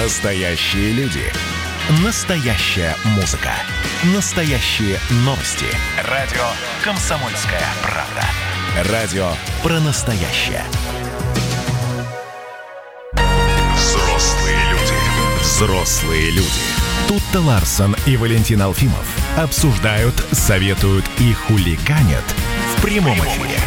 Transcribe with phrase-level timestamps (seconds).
[0.00, 1.24] Настоящие люди.
[2.04, 3.50] Настоящая музыка.
[4.14, 5.66] Настоящие новости.
[6.04, 6.44] Радио
[6.84, 8.92] «Комсомольская правда».
[8.92, 9.28] Радио
[9.60, 10.62] про настоящее.
[13.74, 14.94] Взрослые люди.
[15.40, 16.48] Взрослые люди.
[17.08, 19.04] Тут-то Ларсон и Валентин Алфимов
[19.36, 22.24] обсуждают, советуют и хулиганят
[22.76, 23.58] в прямом эфире.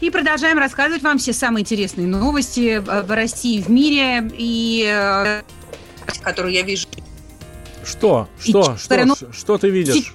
[0.00, 4.30] И продолжаем рассказывать вам все самые интересные новости в России и в мире.
[4.32, 5.42] И э,
[6.22, 6.88] которую я вижу.
[7.84, 8.28] Что?
[8.38, 8.76] Что?
[8.76, 9.04] Что?
[9.04, 10.14] Ну, что ты видишь?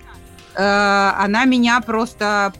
[0.55, 2.53] Э, она меня просто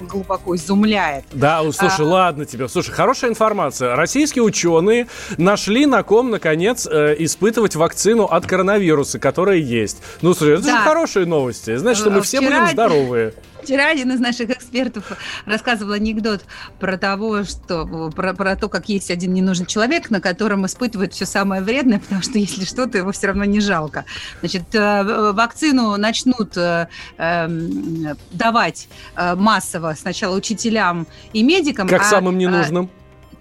[0.00, 1.24] глубоко изумляет.
[1.32, 2.08] Да, слушай, а...
[2.08, 2.68] ладно тебе.
[2.68, 3.96] Слушай, хорошая информация.
[3.96, 5.08] Российские ученые
[5.38, 10.02] нашли на ком, наконец, э, испытывать вакцину от коронавируса, которая есть.
[10.20, 10.78] Ну, слушай, это да.
[10.78, 11.76] же хорошие новости.
[11.76, 12.60] Значит, что мы э, все Вчера...
[12.60, 13.34] будем здоровые.
[13.62, 15.12] Вчера один из наших экспертов
[15.46, 16.42] рассказывал анекдот
[16.80, 21.26] про того, что про, про то, как есть один ненужный человек, на котором испытывают все
[21.26, 24.04] самое вредное, потому что если что-то, его все равно не жалко.
[24.40, 31.88] Значит, э, вакцину начнут э, эм, давать э, массово сначала учителям и медикам.
[31.88, 32.90] Как а, самым ненужным.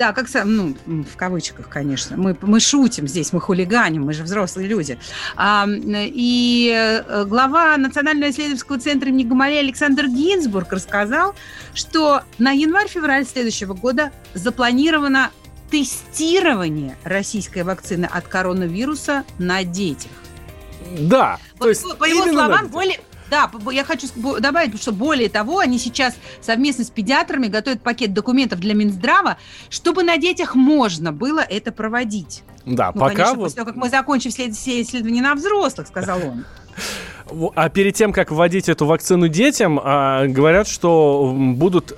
[0.02, 2.18] Да, как ну, в кавычках, конечно.
[2.18, 4.98] Мы, мы шутим здесь, мы хулиганим, мы же взрослые люди.
[5.36, 11.36] А, и э, глава Национального исследовательского центра имени Гамалея Александр Гинзбург рассказал,
[11.76, 15.30] что на январь-февраль следующего года запланировано
[15.70, 20.10] тестирование российской вакцины от коронавируса на детях.
[20.98, 21.38] Да.
[21.60, 23.00] Вот, то есть по его словам, более,
[23.32, 24.08] да, я хочу
[24.40, 29.38] добавить, что более того, они сейчас совместно с педиатрами готовят пакет документов для Минздрава,
[29.70, 32.44] чтобы на детях можно было это проводить.
[32.66, 33.44] Да, ну, пока конечно, вот...
[33.46, 36.46] после того, как мы закончим все исследования на взрослых, сказал он.
[37.56, 41.94] А перед тем, как вводить эту вакцину детям, а, говорят, что будут,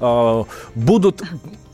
[0.00, 1.22] а, будут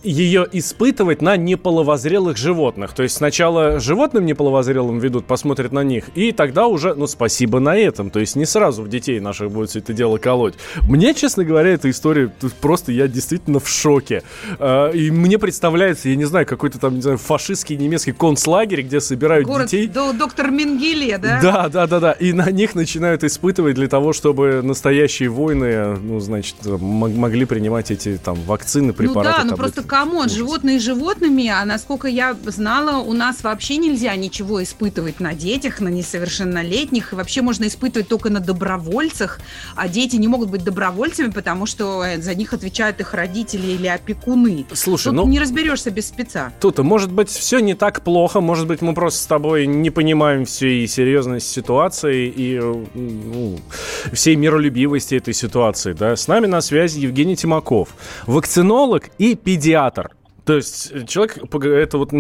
[0.07, 2.93] ее испытывать на неполовозрелых животных.
[2.93, 7.77] То есть сначала животным неполовозрелым ведут, посмотрят на них, и тогда уже, ну, спасибо на
[7.77, 8.11] этом.
[8.11, 10.55] То есть не сразу в детей наших будет все это дело колоть.
[10.83, 14.23] Мне, честно говоря, эта история, просто я действительно в шоке.
[14.59, 19.01] А, и мне представляется, я не знаю, какой-то там, не знаю, фашистский немецкий концлагерь, где
[19.01, 19.89] собирают Город детей.
[19.89, 21.41] До, доктор Менгеле, да?
[21.43, 22.13] Да, да, да, да.
[22.13, 28.19] И на них начинают испытывать для того, чтобы настоящие войны, ну, значит, могли принимать эти
[28.23, 29.39] там вакцины, препараты.
[29.39, 33.79] Ну да, ну просто come on, животные животными, а насколько я знала, у нас вообще
[33.79, 39.41] нельзя ничего испытывать на детях, на несовершеннолетних, и вообще можно испытывать только на добровольцах,
[39.75, 44.67] а дети не могут быть добровольцами, потому что за них отвечают их родители или опекуны.
[44.75, 45.27] Слушай, тут ну...
[45.29, 46.53] не разберешься без спеца.
[46.61, 50.45] Тут, может быть, все не так плохо, может быть, мы просто с тобой не понимаем
[50.45, 53.59] всей серьезности ситуации и ну,
[54.13, 56.17] всей миролюбивости этой ситуации, да.
[56.17, 57.97] С нами на связи Евгений Тимаков,
[58.27, 60.11] вакцинолог и педиатр театр.
[60.45, 62.11] То есть э, человек, это вот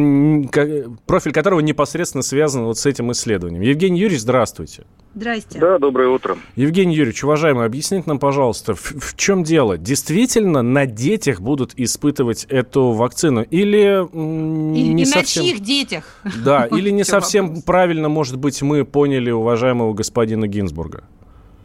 [1.06, 3.62] профиль которого непосредственно связан вот с этим исследованием.
[3.62, 4.84] Евгений Юрьевич, здравствуйте.
[5.14, 5.60] Здрасте.
[5.60, 6.36] Да, доброе утро.
[6.56, 9.78] Евгений Юрьевич, уважаемый, объясните нам, пожалуйста, в, в чем дело?
[9.78, 13.42] Действительно на детях будут испытывать эту вакцину?
[13.42, 15.44] Или и, не и совсем...
[15.44, 16.04] на чьих детях?
[16.44, 21.04] Да, или не совсем правильно, может быть, мы поняли уважаемого господина Гинзбурга?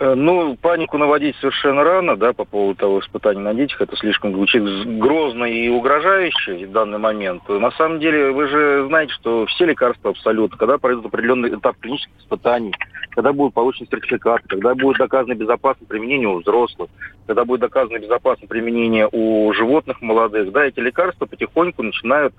[0.01, 3.81] Э, ну, панику наводить совершенно рано, да, по поводу того испытания на детях.
[3.81, 4.63] Это слишком звучит
[4.97, 7.47] грозно и угрожающе в данный момент.
[7.47, 12.17] На самом деле, вы же знаете, что все лекарства абсолютно, когда пройдут определенный этап клинических
[12.17, 12.73] испытаний,
[13.11, 16.89] когда будут получены сертификаты, когда будет доказано безопасное применение у взрослых,
[17.27, 22.33] когда будет доказано безопасное применение у животных молодых, да, эти лекарства потихоньку начинают,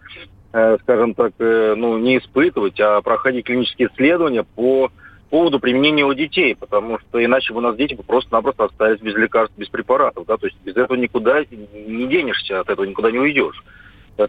[0.52, 4.90] э, скажем так, э, ну, не испытывать, а проходить клинические исследования по
[5.32, 9.14] поводу применения у детей, потому что иначе бы у нас дети бы просто-напросто остались без
[9.14, 13.18] лекарств, без препаратов, да, то есть без этого никуда не денешься, от этого никуда не
[13.18, 13.64] уйдешь.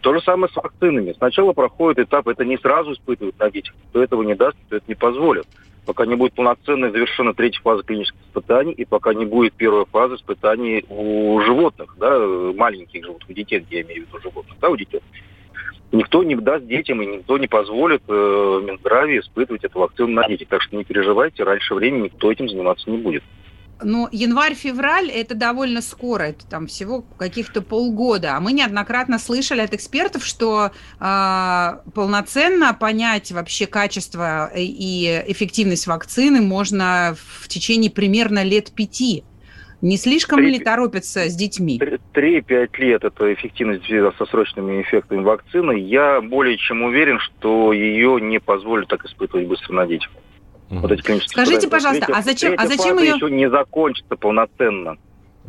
[0.02, 1.12] То же самое с вакцинами.
[1.18, 3.76] Сначала проходит этап, это не сразу испытывают на детях.
[3.90, 5.46] Кто этого не даст, кто это не позволит.
[5.86, 10.16] Пока не будет полноценной завершена третья фаза клинических испытаний, и пока не будет первая фаза
[10.16, 12.18] испытаний у животных, да,
[12.56, 15.02] маленьких животных, у детей, я имею в виду животных, да, у детей
[15.92, 20.48] никто не даст детям и никто не позволит э, Минздраве испытывать эту вакцину на детях.
[20.50, 23.24] Так что не переживайте, раньше времени никто этим заниматься не будет.
[23.82, 28.38] Но январь-февраль это довольно скоро, это там всего каких-то полгода.
[28.38, 36.42] А мы неоднократно слышали от экспертов, что э, полноценно понять вообще качество и эффективность вакцины
[36.42, 39.24] можно в течение примерно лет пяти.
[39.84, 41.78] Не слишком 3, ли торопятся с детьми?
[41.78, 43.84] 3-5 лет это эффективность
[44.18, 45.74] со срочными эффектами вакцины.
[45.78, 50.10] Я более чем уверен, что ее не позволят так испытывать быстро на детях.
[50.70, 53.16] Вот эти Скажите, пожалуйста, а зачем, а зачем ее...
[53.16, 54.96] еще не закончится полноценно.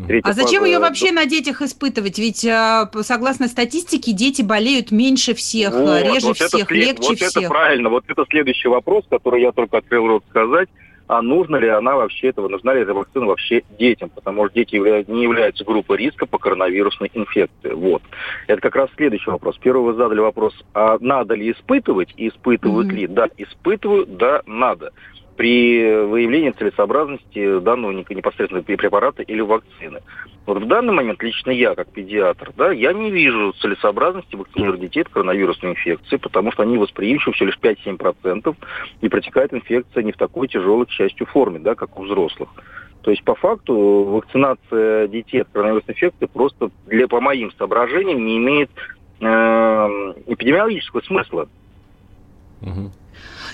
[0.08, 0.66] Третья а зачем фаза...
[0.66, 2.18] ее вообще на детях испытывать?
[2.18, 7.16] Ведь а, согласно статистике дети болеют меньше всех, вот, реже вот всех, это, легче вот
[7.18, 7.34] всех.
[7.36, 7.88] Вот это правильно.
[7.88, 10.68] Вот это следующий вопрос, который я только открыл рот сказать.
[11.06, 14.10] А нужно ли она вообще этого, нужна ли эта вакцина вообще детям?
[14.10, 14.76] Потому что дети
[15.10, 17.72] не являются группой риска по коронавирусной инфекции.
[17.72, 18.02] Вот.
[18.46, 19.58] Это как раз следующий вопрос.
[19.58, 22.94] Первый вы задали вопрос, а надо ли испытывать и испытывают mm-hmm.
[22.94, 23.06] ли?
[23.06, 24.92] Да, испытывают, да, надо
[25.36, 30.00] при выявлении целесообразности данного непосредственно препарата или вакцины.
[30.46, 35.02] Вот в данный момент лично я, как педиатр, да, я не вижу целесообразности вакцинировать детей
[35.02, 38.54] от коронавирусной инфекции, потому что они восприимчивы всего лишь 5-7%,
[39.00, 42.50] и протекает инфекция не в такой тяжелой, к счастью, форме, да, как у взрослых.
[43.02, 48.38] То есть, по факту, вакцинация детей от коронавирусной инфекции просто, для, по моим соображениям, не
[48.38, 48.70] имеет
[49.20, 49.24] э,
[50.26, 51.48] эпидемиологического смысла.
[52.62, 52.90] Угу.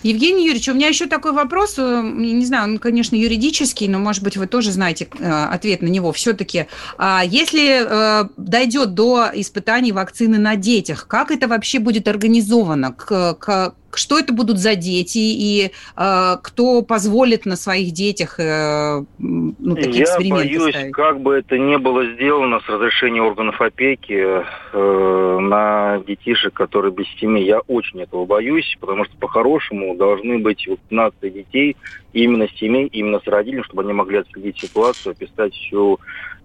[0.03, 4.23] Евгений Юрьевич, у меня еще такой вопрос, э, не знаю, он, конечно, юридический, но, может
[4.23, 6.13] быть, вы тоже знаете э, ответ на него.
[6.13, 6.67] Все-таки,
[6.97, 12.97] а если э, дойдет до испытаний вакцины на детях, как это вообще будет организовано?
[13.93, 20.47] Что это будут за дети и кто позволит на своих детях ну, такие Я эксперименты
[20.47, 20.93] боюсь, ставить?
[20.93, 27.45] как бы это не было сделано с разрешения органов опеки на детишек, которые без семьи.
[27.45, 31.77] Я очень этого боюсь, потому что по-хорошему должны быть вакцинации детей
[32.13, 35.99] именно с семей, именно с родителями, чтобы они могли отследить ситуацию, описать всю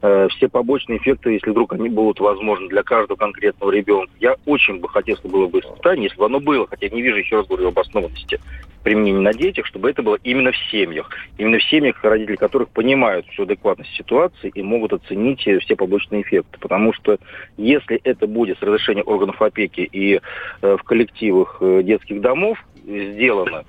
[0.08, 4.12] Э, все побочные эффекты, если вдруг они будут возможны для каждого конкретного ребенка.
[4.20, 7.18] Я очень бы хотел, чтобы было бы испытание, если бы оно было, хотя не вижу,
[7.18, 8.40] еще раз говорю, обоснованности
[8.84, 11.10] применения на детях, чтобы это было именно в семьях.
[11.40, 16.60] Именно в семьях, родители которых понимают всю адекватность ситуации и могут оценить все побочные эффекты.
[16.60, 17.18] Потому что
[17.58, 20.22] если это будет с разрешения органов опеки и
[20.62, 23.66] э, в коллективах э, детских домов сделано,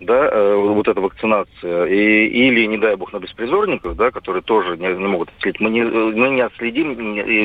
[0.00, 4.78] да, э, вот эта вакцинация, и, или, не дай бог, на беспризорниках, да, которые тоже
[4.78, 6.94] не, не могут отследить, мы не, мы не отследим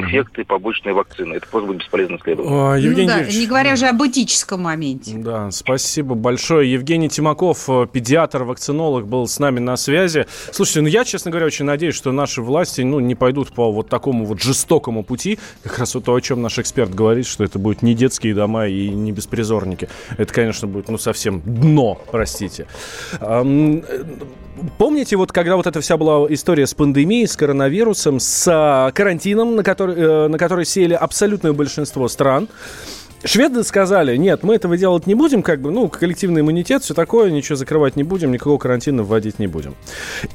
[0.02, 1.36] эффекты побочной вакцины.
[1.36, 2.50] Это просто будет бесполезно следовать.
[2.50, 5.16] О, Евгений ну, да, не говоря уже об этическом моменте.
[5.18, 6.72] Да, спасибо большое.
[6.72, 10.25] Евгений Тимаков, э, педиатр, вакцинолог, был с нами на связи.
[10.52, 13.90] Слушайте, ну я, честно говоря, очень надеюсь, что наши власти, ну, не пойдут по вот
[13.90, 15.40] такому вот жестокому пути.
[15.62, 18.68] Как раз вот то, о чем наш эксперт говорит, что это будут не детские дома
[18.68, 19.90] и не беспризорники.
[20.18, 22.68] Это, конечно, будет, ну, совсем дно, простите простите.
[24.77, 29.57] Помните, вот когда вот эта вся была история с пандемией, с коронавирусом, с а, карантином,
[29.57, 32.47] на который, э, на который сели абсолютное большинство стран,
[33.25, 37.31] Шведы сказали, нет, мы этого делать не будем, как бы, ну, коллективный иммунитет, все такое,
[37.31, 39.74] ничего закрывать не будем, никакого карантина вводить не будем.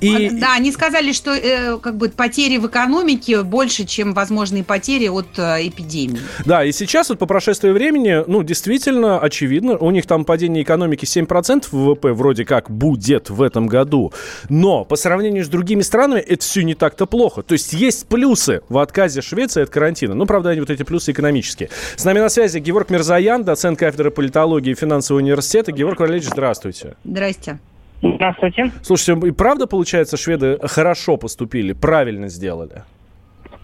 [0.01, 0.27] И...
[0.27, 5.07] А, да, они сказали, что э, как бы потери в экономике больше, чем возможные потери
[5.07, 6.21] от э, эпидемии.
[6.45, 11.05] Да, и сейчас вот по прошествии времени, ну, действительно, очевидно, у них там падение экономики
[11.05, 14.13] 7% ВВП вроде как будет в этом году,
[14.49, 17.43] но по сравнению с другими странами это все не так-то плохо.
[17.43, 20.15] То есть есть плюсы в отказе Швеции от карантина.
[20.15, 21.71] Ну, правда, они вот эти плюсы экономические.
[21.95, 25.71] С нами на связи Георгий Георг Мирзаян, доцент кафедры политологии и финансового университета.
[25.71, 26.97] Георг Валерьевич, здравствуйте.
[27.05, 27.59] Здрасте.
[28.01, 28.73] Здравствуйте.
[28.83, 32.85] Слушайте, и правда, получается, шведы хорошо поступили, правильно сделали?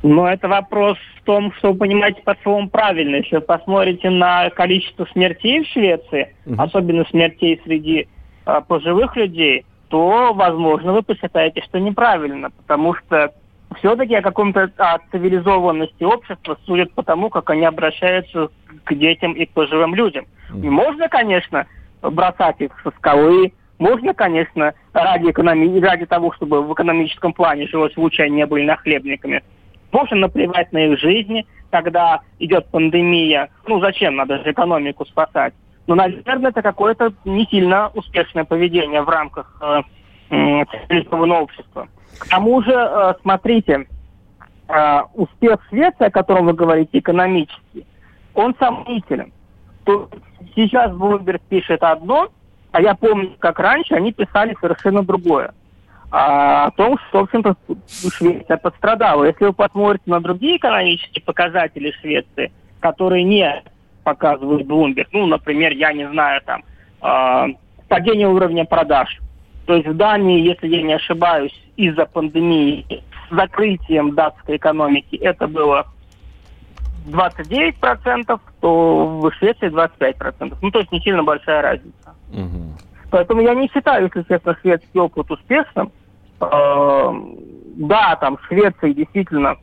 [0.03, 3.17] Но это вопрос в том, что вы понимаете под словом правильно.
[3.17, 6.61] Если вы посмотрите на количество смертей в Швеции, угу.
[6.61, 8.09] особенно смертей среди
[8.45, 13.33] э, пожилых людей, то, возможно, вы посчитаете, что неправильно, потому что
[13.79, 18.49] все-таки о каком-то о цивилизованности общества судят по тому, как они обращаются
[18.85, 20.27] к детям и к пожилым людям.
[20.55, 21.67] И можно, конечно,
[22.03, 27.97] бросать их со скалы, можно, конечно, ради, экономии, ради того, чтобы в экономическом плане жилось
[27.97, 29.43] лучше, они не были нахлебниками.
[29.93, 33.51] Можно наплевать на их жизни, когда идет пандемия.
[33.67, 34.17] Ну, зачем?
[34.17, 35.53] Надо же экономику спасать.
[35.87, 39.83] Но, наверное, это какое-то не сильно успешное поведение в рамках э,
[40.89, 41.89] цивилизованного общества.
[42.19, 43.87] К тому же, э, смотрите,
[44.69, 47.87] э, успех Швеции, о котором вы говорите, экономический,
[48.35, 49.33] он сомнителен.
[49.85, 50.09] То
[50.55, 52.29] сейчас Блумберг пишет одно,
[52.73, 55.53] а я помню, как раньше они писали совершенно другое.
[56.11, 57.57] А, о том, что, в общем-то,
[57.89, 59.25] Швеция пострадала.
[59.25, 63.63] Если вы посмотрите на другие экономические показатели Швеции, которые не
[64.05, 66.63] показывают Блумберг, ну, например, я не знаю, там,
[67.03, 67.55] э,
[67.89, 69.19] падение уровня продаж,
[69.67, 72.87] то есть в Дании, если я не ошибаюсь, из-за пандемии
[73.29, 75.87] с закрытием датской экономики это было
[77.07, 80.57] 29%, то в Швеции 25%.
[80.63, 82.15] Ну, то есть не сильно большая разница.
[82.33, 82.73] Угу.
[83.11, 85.91] Поэтому я не считаю, если честно, шведский опыт успешным.
[86.41, 87.13] Э,
[87.77, 89.57] да, там в Швеции действительно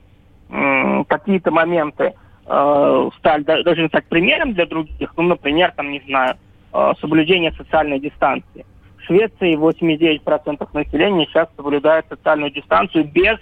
[0.49, 2.13] э, какие-то моменты
[2.45, 5.13] э, стали должны стать примером для других.
[5.15, 6.35] Ну, например, там, не знаю,
[6.73, 8.65] э, соблюдение социальной дистанции.
[9.05, 13.37] Швеции 89% населения сейчас соблюдают социальную дистанцию без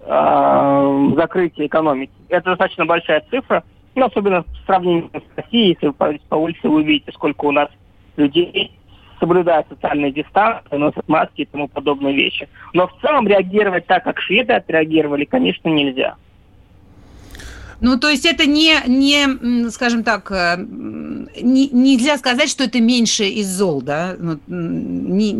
[0.00, 2.12] э, закрытия экономики.
[2.28, 6.68] Это достаточно большая цифра, ну, особенно в сравнении с Россией, если вы пойдете по улице,
[6.68, 7.68] вы увидите, сколько у нас
[8.16, 8.72] людей
[9.18, 12.48] соблюдают социальные дистанции, носят маски и тому подобные вещи.
[12.74, 16.16] Но в целом реагировать так, как шведы отреагировали, конечно, нельзя.
[17.80, 23.24] Ну, то есть это не, не скажем так, э, не, нельзя сказать, что это меньше
[23.24, 24.16] из зол, да?
[24.18, 25.34] Ну, не,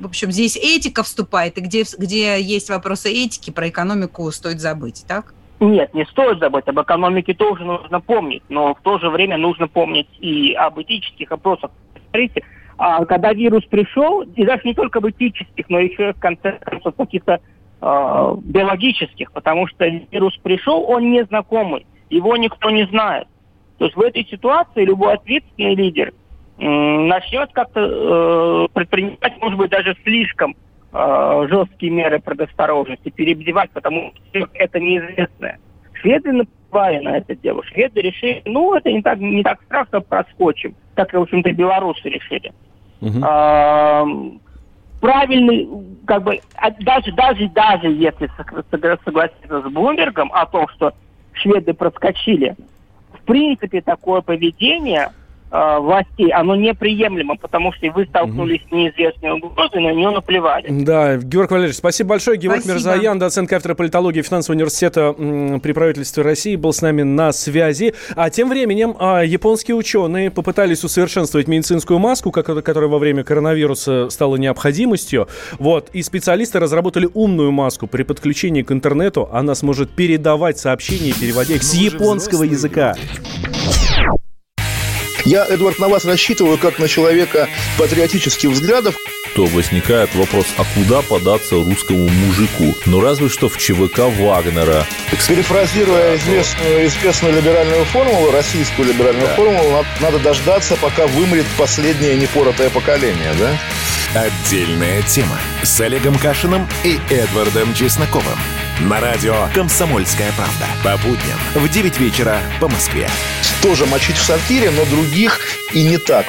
[0.00, 5.04] в общем, здесь этика вступает, и где, где есть вопросы этики, про экономику стоит забыть,
[5.08, 5.34] так?
[5.58, 9.68] Нет, не стоит забыть, об экономике тоже нужно помнить, но в то же время нужно
[9.68, 11.70] помнить и об этических вопросах.
[12.10, 12.42] Смотрите,
[12.78, 16.96] а когда вирус пришел, и даже не только об этических, но еще в конце концов
[16.96, 17.40] каких-то
[17.82, 23.26] э, биологических, потому что вирус пришел, он незнакомый, его никто не знает.
[23.78, 26.12] То есть в этой ситуации любой ответственный лидер
[26.58, 30.54] э, начнет как-то э, предпринимать, может быть, даже слишком
[30.92, 35.58] э, жесткие меры предосторожности, перебдевать, потому что это неизвестное.
[35.94, 37.64] Шведы наплевали на это дело.
[37.64, 42.52] Шведы решили, ну, это не так, не так страшно, проскочим, как, в общем-то, белорусы решили.
[43.00, 44.38] Uh-huh.
[45.02, 45.68] Правильный,
[46.06, 48.30] как бы, а даже, даже, даже если
[49.04, 50.94] согласиться с Блумбергом о том, что
[51.32, 52.54] шведы проскочили,
[53.12, 55.10] в принципе, такое поведение–
[55.52, 58.68] э, властей, оно неприемлемо, потому что вы столкнулись угу.
[58.68, 60.66] с неизвестной угрозой, на нее наплевали.
[60.70, 62.38] Да, Георг Валерьевич, спасибо большое.
[62.38, 62.74] Георг спасибо.
[62.74, 67.94] Мирзаян, доцент кафедры политологии и финансового университета при правительстве России, был с нами на связи.
[68.16, 74.36] А тем временем а, японские ученые попытались усовершенствовать медицинскую маску, которая во время коронавируса стала
[74.36, 75.28] необходимостью.
[75.58, 77.86] Вот, и специалисты разработали умную маску.
[77.86, 82.94] При подключении к интернету она сможет передавать сообщения и переводя их с японского языка.
[85.24, 87.48] Я, Эдвард, на вас рассчитываю как на человека
[87.78, 88.96] патриотических взглядов.
[89.34, 92.76] То возникает вопрос, а куда податься русскому мужику?
[92.86, 94.84] Ну, разве что в ЧВК Вагнера.
[95.26, 99.34] Перефразируя известную, известную либеральную формулу, российскую либеральную да.
[99.34, 103.56] формулу, надо, надо дождаться, пока вымрет последнее непоротое поколение, да?
[104.14, 108.38] Отдельная тема с Олегом Кашиным и Эдвардом Чесноковым.
[108.80, 110.66] На радио «Комсомольская правда».
[110.84, 113.08] По будням в 9 вечера по Москве.
[113.62, 115.40] Тоже мочить в сортире, но других
[115.72, 116.26] и не так.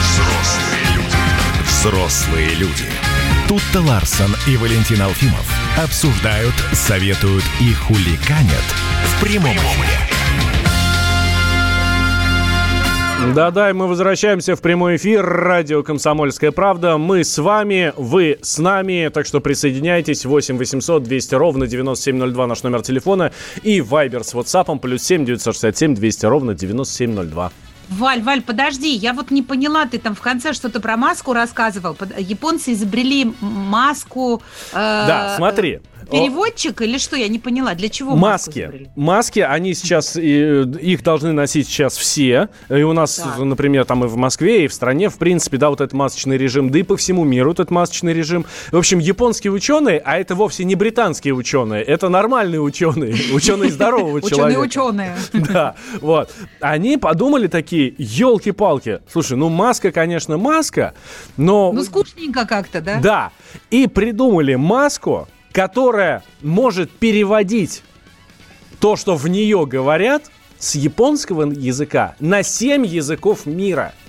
[0.00, 1.16] Взрослые люди.
[1.66, 2.84] Взрослые люди.
[3.48, 8.64] Тут-то Ларсон и Валентин Алфимов обсуждают, советуют и хуликанят
[9.04, 10.15] в прямом эфире.
[13.34, 15.24] Да-да, мы возвращаемся в прямой эфир.
[15.24, 16.96] Радио «Комсомольская правда».
[16.96, 19.10] Мы с вами, вы с нами.
[19.12, 20.24] Так что присоединяйтесь.
[20.24, 23.32] 8 800 200 ровно 9702 наш номер телефона.
[23.62, 27.52] И Вайбер с WhatsApp плюс 7 967 200 ровно 9702.
[27.88, 31.96] Валь, Валь, подожди, я вот не поняла, ты там в конце что-то про маску рассказывал.
[32.18, 34.42] Японцы изобрели маску.
[34.72, 35.80] Э, да, смотри.
[36.10, 37.16] Переводчик или что?
[37.16, 37.74] Я не поняла.
[37.74, 38.90] Для чего маски?
[38.96, 42.48] Маски, они сейчас, их должны носить сейчас все.
[42.68, 43.38] И у нас, так.
[43.38, 46.70] например, там и в Москве, и в стране, в принципе, да, вот этот масочный режим,
[46.70, 48.46] да и по всему миру этот масочный режим.
[48.70, 54.22] В общем, японские ученые, а это вовсе не британские ученые, это нормальные ученые, ученые здорового
[54.22, 54.60] человека.
[54.60, 55.16] Ученые-ученые.
[55.56, 56.32] Да, вот.
[56.60, 60.94] Они подумали такие, елки-палки, слушай, ну маска, конечно, маска,
[61.36, 61.72] но...
[61.72, 63.00] Ну скучненько как-то, да?
[63.00, 63.32] Да.
[63.70, 67.82] И придумали маску, которая может переводить
[68.78, 73.94] то, что в нее говорят, с японского языка на семь языков мира–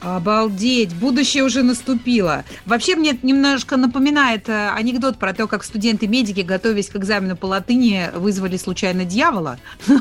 [0.00, 2.44] Обалдеть, будущее уже наступило.
[2.66, 8.10] Вообще мне немножко напоминает э, анекдот про то, как студенты-медики, готовясь к экзамену по латыни,
[8.14, 9.58] вызвали случайно дьявола.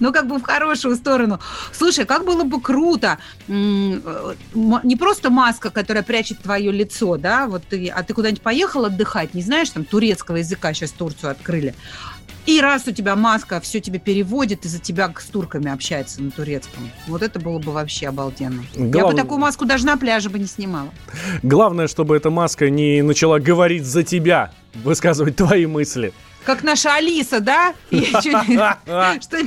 [0.00, 1.40] Ну, как бы в хорошую сторону.
[1.72, 3.52] Слушай, как было бы круто, э,
[4.54, 9.34] не просто маска, которая прячет твое лицо, да, вот ты, а ты куда-нибудь поехал отдыхать,
[9.34, 11.74] не знаешь, там турецкого языка сейчас Турцию открыли,
[12.46, 16.30] и раз у тебя маска все тебе переводит, и за тебя с турками общается на
[16.30, 16.90] турецком.
[17.06, 18.64] Вот это было бы вообще обалденно.
[18.74, 18.94] Глав...
[18.94, 20.90] Я бы такую маску даже на пляже бы не снимала.
[21.42, 26.12] Главное, чтобы эта маска не начала говорить за тебя, высказывать твои мысли.
[26.44, 27.74] Как наша Алиса, да?
[27.90, 29.38] Что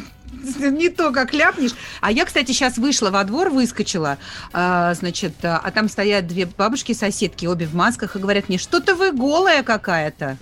[0.69, 1.71] не то, как ляпнешь.
[2.01, 4.17] А я, кстати, сейчас вышла во двор, выскочила,
[4.53, 9.11] а, значит, а там стоят две бабушки-соседки, обе в масках, и говорят мне, что-то вы
[9.11, 10.37] голая какая-то.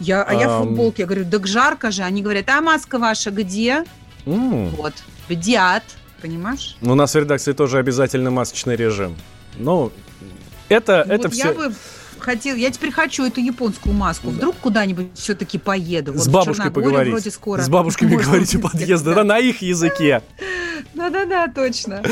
[0.00, 2.02] Я, а я в футболке, я говорю, так жарко же.
[2.02, 3.84] Они говорят, а маска ваша где?
[4.26, 4.76] Mm.
[4.76, 4.94] Вот,
[5.28, 5.82] бдят,
[6.22, 6.76] понимаешь?
[6.80, 9.16] У нас в редакции тоже обязательно масочный режим.
[9.56, 9.92] Ну,
[10.68, 11.48] это, вот это все...
[11.48, 11.74] Я бы
[12.18, 14.30] хотел, я теперь хочу эту японскую маску.
[14.30, 16.12] Вдруг куда-нибудь все-таки поеду.
[16.12, 17.12] С вот бабушкой поговорить.
[17.12, 17.62] Вроде скоро.
[17.62, 20.22] С бабушками говорить у подъезда, да, на их языке.
[20.94, 22.02] Да-да-да, точно.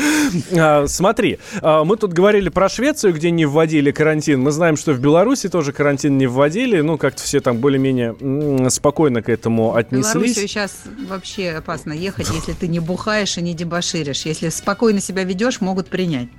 [0.57, 4.41] А, смотри, а, мы тут говорили про Швецию, где не вводили карантин.
[4.41, 6.81] Мы знаем, что в Беларуси тоже карантин не вводили.
[6.81, 10.11] Ну, как-то все там более-менее спокойно к этому отнеслись.
[10.11, 14.25] В Белоруссию сейчас вообще опасно ехать, если ты не бухаешь и не дебоширишь.
[14.25, 16.27] Если спокойно себя ведешь, могут принять.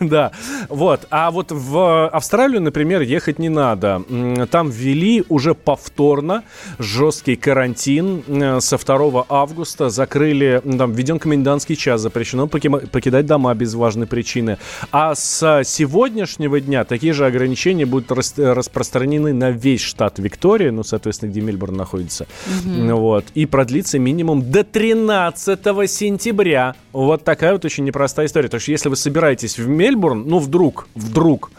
[0.00, 0.32] Да,
[0.68, 1.06] вот.
[1.10, 4.02] А вот в Австралию, например, ехать не надо.
[4.50, 6.44] Там ввели уже повторно
[6.78, 9.88] жесткий карантин э, со 2 августа.
[9.88, 11.33] Закрыли, там введен комендантский
[11.76, 14.58] час, запрещено покидать дома без важной причины.
[14.92, 21.30] А с сегодняшнего дня такие же ограничения будут распространены на весь штат Виктория, ну, соответственно,
[21.30, 22.26] где Мельбурн находится.
[22.64, 22.96] Угу.
[22.96, 23.24] Вот.
[23.34, 25.58] И продлится минимум до 13
[25.90, 26.74] сентября.
[26.92, 28.48] Вот такая вот очень непростая история.
[28.48, 31.50] То есть, если вы собираетесь в Мельбурн, ну, вдруг, вдруг,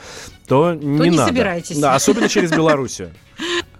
[0.47, 1.29] то, то не, не надо.
[1.29, 1.77] собирайтесь.
[1.77, 3.11] Да, особенно через Белоруссию.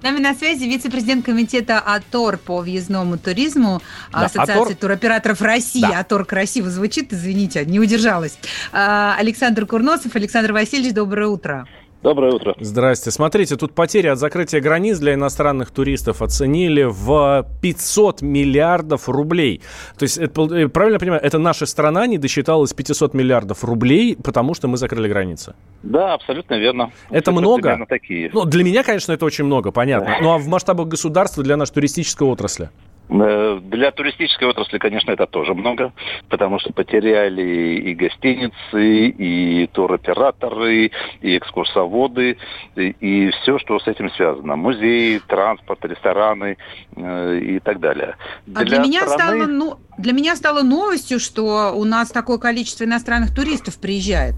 [0.06, 3.82] Нами на связи вице-президент комитета АТОР по въездному туризму
[4.14, 4.76] да, Ассоциации АТОР...
[4.76, 5.82] туроператоров России.
[5.82, 6.02] Да.
[6.02, 8.38] АТОР красиво звучит, извините, не удержалась.
[8.72, 10.16] А, Александр Курносов.
[10.16, 11.68] Александр Васильевич, доброе утро.
[12.06, 12.54] Доброе утро.
[12.60, 13.10] Здрасте.
[13.10, 19.64] Смотрите, тут потери от закрытия границ для иностранных туристов оценили в 500 миллиардов рублей.
[19.98, 24.54] То есть, это, э, правильно понимаю, это наша страна не досчиталась 500 миллиардов рублей, потому
[24.54, 25.56] что мы закрыли границы.
[25.82, 26.92] Да, абсолютно верно.
[27.10, 27.86] Это Цифры много?
[27.90, 28.30] Такие.
[28.32, 30.18] Ну, для меня, конечно, это очень много, понятно.
[30.22, 32.70] Ну, а в масштабах государства для нашей туристической отрасли?
[33.08, 35.94] Э, для туристической отрасли, конечно, это тоже много,
[36.30, 42.38] потому что потеряли и гостиницы, и туроператоры, и экскурсоводы,
[42.76, 44.56] и, и все, что с этим связано.
[44.56, 46.58] Музеи, транспорт, рестораны
[46.96, 48.16] э, и так далее.
[48.46, 49.44] Для а для меня, страны...
[49.44, 54.36] стало, ну, для меня стало новостью, что у нас такое количество иностранных туристов приезжает.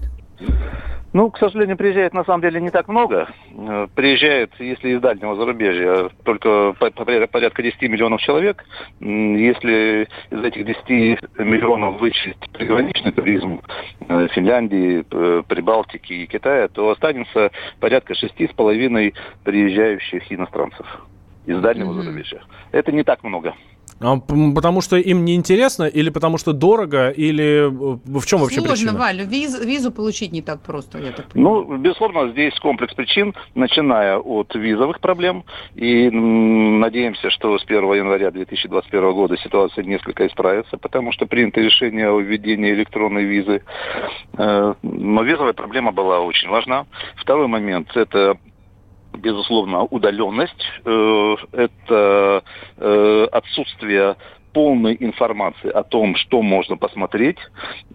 [1.12, 3.28] Ну, к сожалению, приезжает на самом деле не так много.
[3.50, 8.64] Э, приезжает, если из дальнего зарубежья, только порядка 10 миллионов человек.
[9.00, 10.88] Если из этих 10
[11.38, 13.62] миллионов вычесть приграничный туризм
[14.06, 20.86] э, Финляндии, э, Прибалтики и Китая, то останется порядка 6,5 приезжающих иностранцев
[21.46, 22.02] из дальнего mm-hmm.
[22.02, 22.42] зарубежья.
[22.72, 23.54] Это не так много.
[24.00, 24.16] А,
[24.54, 28.74] потому что им не интересно, или потому что дорого, или э, в чем вообще Сложно,
[28.74, 28.98] причина?
[28.98, 31.66] Валя, виз, визу получить не так просто, я так понимаю.
[31.68, 35.44] Ну, безусловно, здесь комплекс причин, начиная от визовых проблем,
[35.74, 42.08] и надеемся, что с 1 января 2021 года ситуация несколько исправится, потому что принято решение
[42.08, 43.62] о введении электронной визы.
[44.36, 46.86] Э, но визовая проблема была очень важна.
[47.16, 48.38] Второй момент– это
[49.12, 52.42] безусловно, удаленность, э, это
[52.76, 54.16] э, отсутствие
[54.52, 57.38] полной информации о том, что можно посмотреть.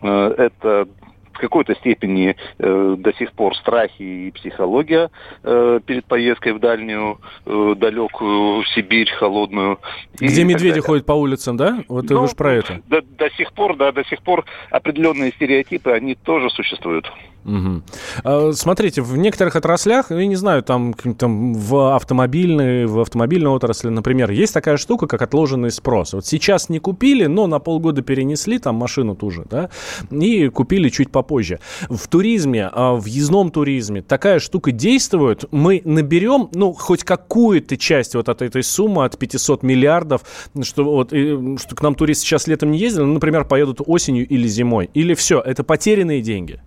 [0.01, 0.87] Э, это
[1.33, 5.09] в какой-то степени э, до сих пор страхи и психология
[5.43, 9.79] э, перед поездкой в дальнюю, э, далекую Сибирь, холодную.
[10.19, 11.83] Где медведи ходят по улицам, да?
[11.87, 12.81] Вот ну, вы же про это.
[12.87, 17.11] До, до сих пор, да, до сих пор определенные стереотипы, они тоже существуют.
[17.45, 18.53] Угу.
[18.53, 24.31] Смотрите, в некоторых отраслях, я не знаю, там, там в автомобильной, в автомобильной отрасли, например,
[24.31, 26.13] есть такая штука, как отложенный спрос.
[26.13, 29.69] Вот сейчас не купили, но на полгода перенесли там машину ту же, да,
[30.11, 31.59] и купили чуть попозже.
[31.89, 35.45] В туризме, а, в въездном туризме такая штука действует.
[35.51, 40.21] Мы наберем, ну, хоть какую-то часть вот от этой суммы, от 500 миллиардов,
[40.61, 44.47] что вот, что к нам туристы сейчас летом не ездили, ну, например, поедут осенью или
[44.47, 44.89] зимой.
[44.93, 46.61] Или все, это потерянные деньги.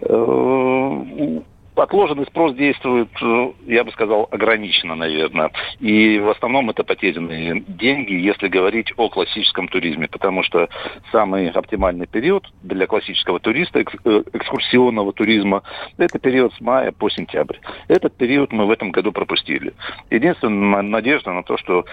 [0.00, 1.40] Э,
[1.76, 5.50] отложенный спрос действует, э, я бы сказал, ограниченно, наверное.
[5.80, 10.68] И в основном это потерянные деньги, если говорить о классическом туризме, потому что
[11.10, 15.62] самый оптимальный период для классического туриста, э, экскурсионного туризма,
[15.98, 17.56] это период с мая по сентябрь.
[17.88, 19.74] Этот период мы в этом году пропустили.
[20.10, 21.84] Единственная надежда на то, что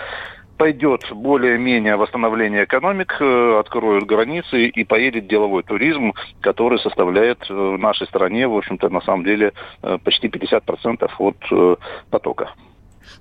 [0.61, 7.79] пойдет более-менее восстановление экономик, э, откроют границы и поедет деловой туризм, который составляет э, в
[7.79, 11.79] нашей стране, в общем-то, на самом деле э, почти 50% от
[12.11, 12.53] потока.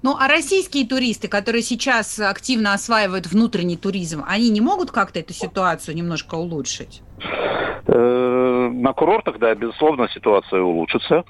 [0.02, 5.32] Ну, а российские туристы, которые сейчас активно осваивают внутренний туризм, они не могут как-то эту
[5.32, 7.02] ситуацию немножко улучшить?
[7.86, 11.24] На курортах, да, безусловно, ситуация улучшится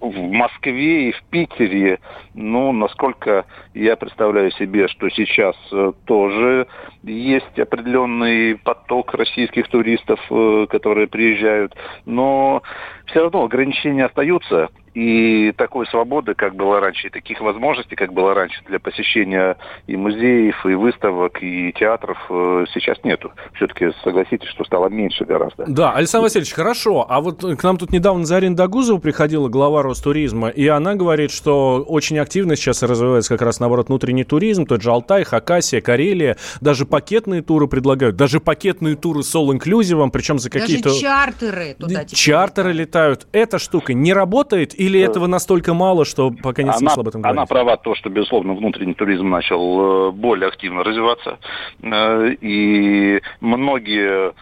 [0.00, 1.98] в Москве и в Питере,
[2.34, 6.66] ну, насколько я представляю себе, что сейчас э, тоже
[7.02, 11.74] есть определенный поток российских туристов, э, которые приезжают,
[12.06, 12.62] но
[13.08, 18.34] все равно ограничения остаются, и такой свободы, как было раньше, и таких возможностей, как было
[18.34, 23.30] раньше для посещения и музеев, и выставок, и театров, э, сейчас нету.
[23.54, 25.66] Все-таки согласитесь, что стало меньше гораздо.
[25.66, 27.06] Да, Александр Васильевич, хорошо.
[27.08, 31.84] А вот к нам тут недавно Зарин Дагузова приходила, глава Ростуризма, и она говорит, что
[31.86, 36.36] очень активно сейчас развивается как раз, наоборот, внутренний туризм, тот же Алтай, Хакасия, Карелия.
[36.60, 38.16] Даже пакетные туры предлагают.
[38.16, 40.88] Даже пакетные туры с all-inclusive, причем за какие-то...
[40.88, 42.97] Даже чартеры туда теперь Чартеры летают.
[43.32, 47.22] Эта штука не работает или этого настолько мало, что пока не она, смысла об этом
[47.22, 47.38] говорить?
[47.38, 51.38] она права то, что, безусловно, внутренний туризм начал э, более активно развиваться.
[51.82, 54.32] Э, И многие э,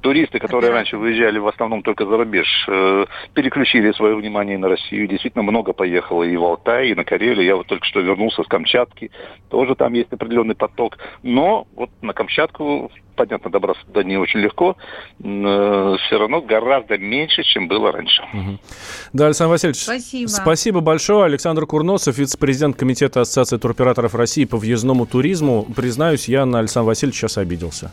[0.00, 5.08] туристы, которые раньше выезжали в основном только за рубеж, э, переключили свое внимание на Россию.
[5.08, 7.44] Действительно много поехало и в Алтай, и на Карелию.
[7.44, 9.10] Я вот только что вернулся с Камчатки.
[9.48, 10.98] Тоже там есть определенный поток.
[11.22, 14.76] Но вот на Камчатку, понятно, добраться туда не очень легко.
[15.18, 18.22] все равно гораздо меньше, чем было раньше.
[19.12, 20.28] Да, Александр Васильевич, Спасибо.
[20.28, 21.24] спасибо большое.
[21.24, 25.66] Александр Курносов, вице-президент Комитета Ассоциации туроператоров России по въездному туризму.
[25.74, 27.92] Признаюсь, я на Александра Васильевича сейчас обиделся.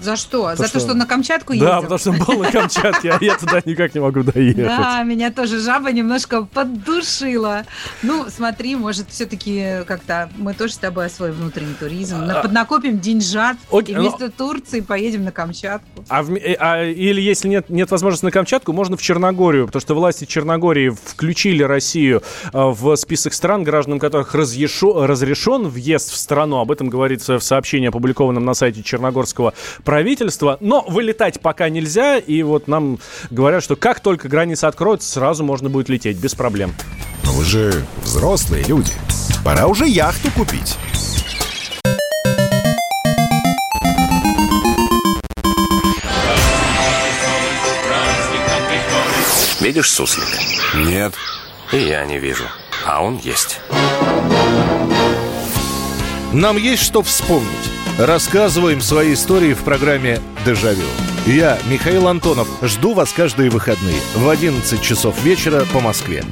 [0.00, 0.54] За что?
[0.54, 1.68] За то, что на Камчатку ездил?
[1.68, 4.64] Да, потому что был на Камчатке, а я туда никак не могу доехать.
[4.64, 7.64] Да, меня тоже жаба немножко поддушила.
[8.02, 12.18] Ну, смотри, может, все-таки как-то мы тоже с тобой освоим внутренний туризм.
[12.24, 13.56] На- Поднакопим деньжат
[13.86, 16.04] и вместо Турции поедем на Камчатку.
[16.08, 19.94] А, э, а или если нет, нет возможности на Камчатку, можно в Черногорию, потому что
[19.94, 26.58] власти Черногории включили Россию э, в список стран, гражданам которых разрешен въезд в страну.
[26.58, 29.54] Об этом говорится в сообщении, опубликованном на сайте черногорского
[29.88, 30.58] правительства.
[30.60, 32.98] Но вылетать пока нельзя, и вот нам
[33.30, 36.74] говорят, что как только граница откроется, сразу можно будет лететь без проблем.
[37.24, 38.92] Но вы же взрослые люди.
[39.42, 40.76] Пора уже яхту купить.
[49.58, 50.28] Видишь суслик?
[50.74, 51.14] Нет.
[51.72, 52.44] И я не вижу.
[52.84, 53.58] А он есть.
[56.34, 57.77] Нам есть что вспомнить.
[57.98, 60.86] Рассказываем свои истории в программе «Дежавю».
[61.26, 66.22] Я, Михаил Антонов, жду вас каждые выходные в 11 часов вечера по Москве.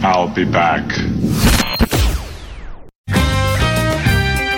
[0.00, 0.84] I'll be back.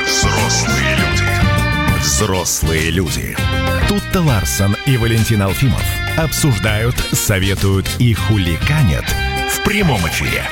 [0.07, 2.01] Взрослые люди.
[2.03, 3.37] Взрослые люди.
[3.89, 5.83] Тут-то Ларсон и Валентин Алфимов
[6.19, 9.07] обсуждают, советуют и хуликанят
[9.49, 10.45] в прямом эфире.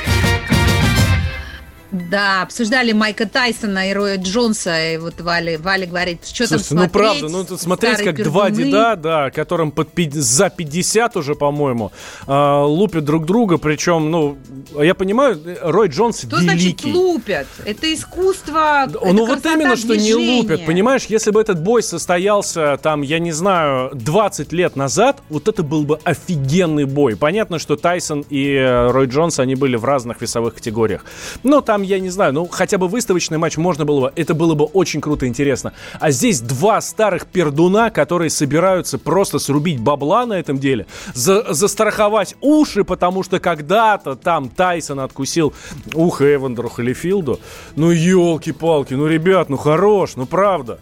[1.91, 4.93] Да, обсуждали Майка Тайсона и Роя Джонса.
[4.93, 7.19] И вот Валя, Валя говорит, что там Слушайте, ну смотреть.
[7.19, 8.65] правда, ну смотреть, как два пердуны.
[8.65, 11.91] деда, да, которым под за 50 уже, по-моему,
[12.27, 14.37] а, лупят друг друга, причем, ну,
[14.79, 16.93] я понимаю, Рой Джонс Что значит великий.
[16.93, 17.47] лупят?
[17.65, 20.65] Это искусство, это ну вот именно, что не лупят.
[20.65, 25.61] Понимаешь, если бы этот бой состоялся, там, я не знаю, 20 лет назад, вот это
[25.63, 27.15] был бы офигенный бой.
[27.15, 31.05] Понятно, что Тайсон и э, Рой Джонс, они были в разных весовых категориях.
[31.43, 34.53] Но там, я не знаю, ну хотя бы выставочный матч можно было бы, это было
[34.55, 35.73] бы очень круто и интересно.
[35.99, 42.35] А здесь два старых пердуна, которые собираются просто срубить бабла на этом деле, за- застраховать
[42.41, 45.53] уши, потому что когда-то там Тайсон откусил
[45.93, 47.39] ухо Эвандеру Холлифилду.
[47.75, 50.79] Ну, елки-палки, ну, ребят, ну, хорош, ну, правда.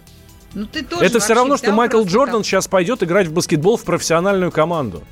[0.54, 2.46] Ну, ты тоже Это все равно, что Майкл Джордан так.
[2.46, 5.04] сейчас пойдет играть в баскетбол в профессиональную команду.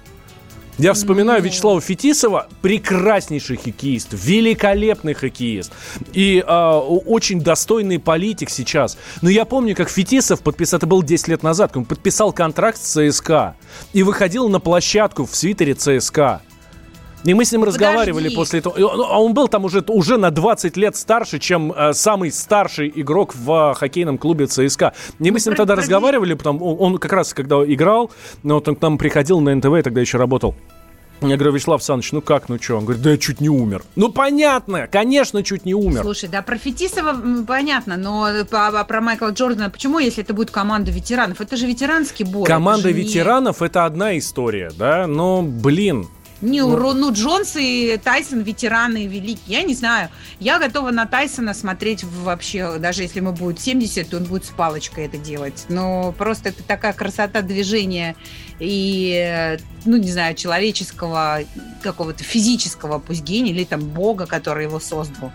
[0.77, 1.41] Я вспоминаю.
[1.41, 5.71] Вячеслава Фетисова, прекраснейший хоккеист, великолепный хоккеист
[6.13, 8.97] и о- очень достойный политик сейчас.
[9.21, 12.91] Но я помню, как Фетисов подписал, это было 10 лет назад, он подписал контракт с
[13.11, 13.55] ЦСКА
[13.93, 16.41] и выходил на площадку в свитере ЦСКА.
[17.27, 18.35] И мы с ним разговаривали Подожди.
[18.35, 18.75] после этого.
[18.77, 23.35] А он был там уже, уже на 20 лет старше, чем э, самый старший игрок
[23.35, 24.93] в э, хоккейном клубе ЦСКА.
[25.19, 27.57] И мы Ну, с ним про- тогда про- разговаривали, потом он, он как раз, когда
[27.65, 28.11] играл,
[28.43, 30.55] ну, вот он к нам приходил на НТВ, тогда еще работал.
[31.19, 32.75] Я говорю, Вячеслав Александрович, ну как, ну что?
[32.75, 33.81] Он говорит, да я чуть не умер.
[33.95, 36.01] Ну понятно, конечно, чуть не умер.
[36.03, 40.51] Слушай, да, про Фетисова понятно, но по- а про Майкла Джордана, почему, если это будет
[40.51, 41.41] команда ветеранов?
[41.41, 42.45] Это же ветеранский бой.
[42.45, 46.07] Команда это же не- ветеранов это одна история, да, но, блин,
[46.41, 49.57] Не, Ро- ну, Джонс и Тайсон ветераны великие.
[49.59, 50.09] Я не знаю.
[50.39, 54.49] Я готова на Тайсона смотреть вообще, даже если ему будет 70, то он будет с
[54.49, 55.65] палочкой это делать.
[55.67, 58.15] Но просто это такая красота движения
[58.59, 61.39] и, ну, не знаю, человеческого,
[61.81, 65.31] какого-то физического, пусть гения, или там бога, который его создал.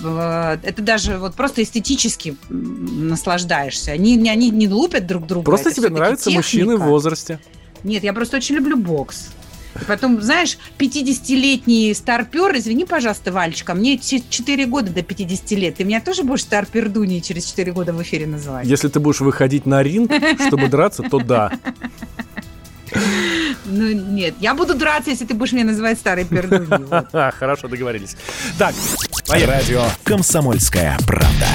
[0.00, 3.92] Это даже вот просто эстетически наслаждаешься.
[3.92, 5.44] Они, не- они не лупят друг друга.
[5.44, 7.38] просто это тебе нравятся мужчины в возрасте.
[7.84, 9.28] Нет, я просто очень люблю бокс.
[9.86, 15.76] Потом, знаешь, 50-летний старпер, извини, пожалуйста, Валечка, мне 4 года до 50 лет.
[15.76, 18.66] Ты меня тоже будешь старпердуней через 4 года в эфире называть?
[18.66, 20.10] Если ты будешь выходить на ринг,
[20.46, 21.52] чтобы драться, то да.
[23.64, 26.26] Ну, нет, я буду драться, если ты будешь меня называть старой.
[27.10, 28.16] Ха, Хорошо, договорились.
[28.58, 28.74] Так,
[29.26, 29.50] поехали.
[29.50, 31.46] Радио «Комсомольская правда».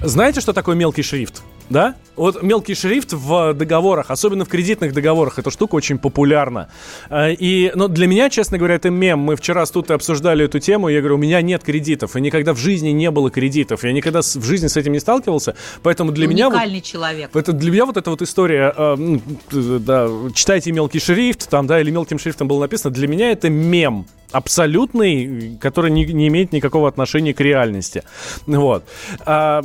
[0.00, 1.42] Знаете, что такое мелкий шрифт?
[1.72, 1.94] Да?
[2.16, 6.68] Вот мелкий шрифт в договорах, особенно в кредитных договорах, эта штука очень популярна.
[7.08, 9.20] А, и, ну, для меня, честно говоря, это мем.
[9.20, 12.52] Мы вчера с тут обсуждали эту тему, я говорю, у меня нет кредитов, и никогда
[12.52, 16.26] в жизни не было кредитов, я никогда в жизни с этим не сталкивался, поэтому для
[16.26, 16.48] меня...
[16.48, 17.34] Уникальный вот, человек.
[17.34, 19.18] Это для меня вот эта вот история, э,
[19.50, 24.06] да, читайте мелкий шрифт, там, да, или мелким шрифтом было написано, для меня это мем
[24.30, 28.02] абсолютный, который не, не имеет никакого отношения к реальности.
[28.46, 28.84] Вот.
[29.24, 29.62] А,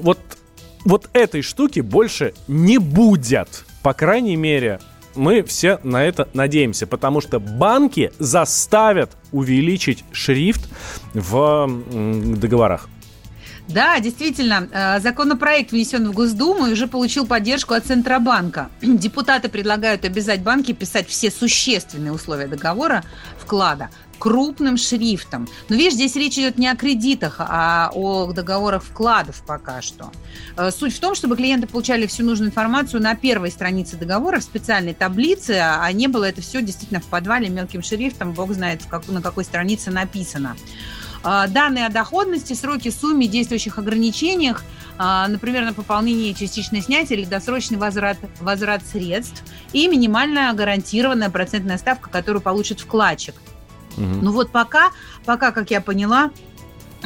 [0.00, 0.18] вот
[0.86, 3.64] вот этой штуки больше не будет.
[3.82, 4.80] По крайней мере,
[5.16, 10.68] мы все на это надеемся, потому что банки заставят увеличить шрифт
[11.12, 11.68] в
[12.36, 12.88] договорах.
[13.68, 18.70] Да, действительно, э, законопроект внесен в Госдуму и уже получил поддержку от Центробанка.
[18.80, 23.02] Депутаты предлагают обязать банки писать все существенные условия договора
[23.40, 25.48] вклада крупным шрифтом.
[25.68, 30.10] Но видишь, здесь речь идет не о кредитах, а о договорах вкладов пока что.
[30.56, 34.42] Э, суть в том, чтобы клиенты получали всю нужную информацию на первой странице договора в
[34.42, 39.22] специальной таблице, а не было это все действительно в подвале мелким шрифтом, бог знает, на
[39.22, 40.56] какой странице написано.
[41.24, 44.64] Э, данные о доходности, сроки, сумме, действующих ограничениях,
[44.98, 51.78] э, например, на пополнение частичное снятие или досрочный возврат, возврат средств и минимальная гарантированная процентная
[51.78, 53.34] ставка, которую получит вкладчик.
[53.96, 54.18] Угу.
[54.22, 54.90] Ну вот пока,
[55.24, 56.30] пока, как я поняла,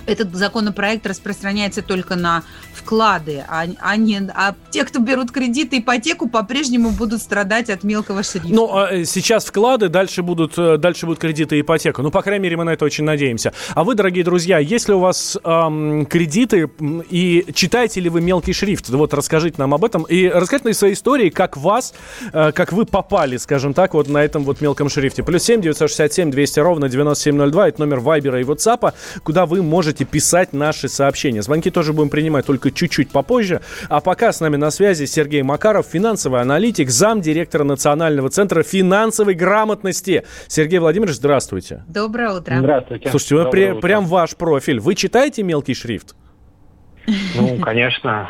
[0.06, 2.42] этот законопроект распространяется только на
[2.80, 8.22] вклады, а, а, не, а те, кто берут кредиты, ипотеку, по-прежнему будут страдать от мелкого
[8.22, 8.48] шрифта.
[8.48, 12.02] Ну, а э, сейчас вклады, дальше будут, э, дальше будут кредиты и ипотека.
[12.02, 13.52] Ну, по крайней мере, мы на это очень надеемся.
[13.74, 16.70] А вы, дорогие друзья, если у вас эм, кредиты
[17.10, 20.92] и читаете ли вы мелкий шрифт, вот расскажите нам об этом и расскажите нам свои
[20.92, 21.94] истории, как вас,
[22.32, 25.22] э, как вы попали, скажем так, вот на этом вот мелком шрифте.
[25.22, 30.52] Плюс 7 967 200 ровно 9702, это номер Вайбера и WhatsApp, куда вы можете писать
[30.52, 31.42] наши сообщения.
[31.42, 33.60] Звонки тоже будем принимать только чуть-чуть попозже.
[33.88, 39.34] А пока с нами на связи Сергей Макаров, финансовый аналитик, зам директора Национального центра финансовой
[39.34, 40.24] грамотности.
[40.48, 41.84] Сергей Владимирович, здравствуйте.
[41.88, 42.56] Доброе утро.
[42.58, 43.10] Здравствуйте.
[43.10, 44.80] Слушайте, вы при, прям ваш профиль.
[44.80, 46.14] Вы читаете мелкий шрифт?
[47.34, 48.28] Ну, конечно.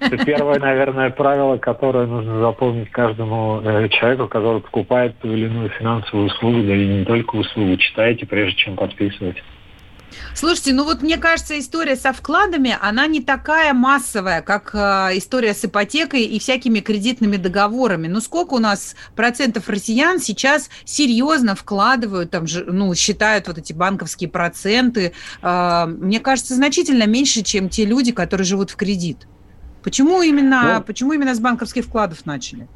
[0.00, 5.70] Это первое, наверное, правило, которое нужно запомнить каждому э, человеку, который покупает ту или иную
[5.70, 7.76] финансовую услугу, да и не только услугу.
[7.76, 9.42] Читайте, прежде чем подписывать.
[10.34, 15.54] Слушайте, ну вот мне кажется, история со вкладами, она не такая массовая, как э, история
[15.54, 18.06] с ипотекой и всякими кредитными договорами.
[18.06, 24.28] Ну сколько у нас процентов россиян сейчас серьезно вкладывают, там, ну, считают вот эти банковские
[24.28, 25.12] проценты?
[25.42, 29.26] Э, мне кажется, значительно меньше, чем те люди, которые живут в кредит.
[29.82, 32.68] Почему именно, ну, почему именно с банковских вкладов начали?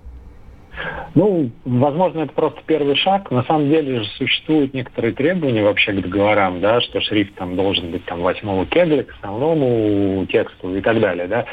[1.14, 3.30] Ну, возможно, это просто первый шаг.
[3.30, 7.90] На самом деле же существуют некоторые требования вообще к договорам, да, что шрифт там должен
[7.90, 11.46] быть там восьмого кегля к основному тексту и так далее, да.